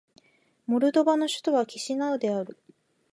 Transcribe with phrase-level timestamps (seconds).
[0.65, 2.57] モルドバの首都はキシナウである